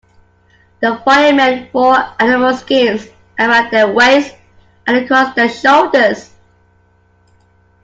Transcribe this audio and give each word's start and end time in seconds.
The 0.79 0.97
Fire-Men 1.05 1.69
wore 1.73 2.15
animal 2.19 2.55
skins 2.57 3.07
around 3.37 3.69
their 3.69 3.87
waists 3.93 4.35
and 4.87 4.97
across 4.97 5.35
their 5.35 5.47
shoulders. 5.47 6.31